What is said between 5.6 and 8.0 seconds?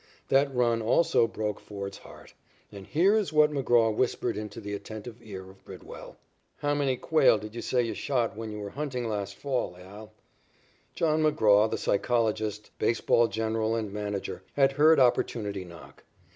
Bridwell: "How many quail did you say you